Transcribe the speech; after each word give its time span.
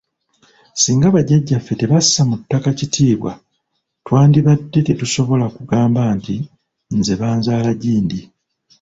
Singa 0.81 1.07
bajjajjaffe 1.15 1.73
tebassa 1.79 2.21
mu 2.29 2.35
ttaka 2.41 2.69
kitiibwa 2.79 3.31
twandibadde 4.05 4.79
tetusobola 4.87 5.45
kugamba 5.55 6.01
nti 6.17 6.35
nze 6.97 7.13
banzaala 7.21 7.71
gindi. 7.81 8.19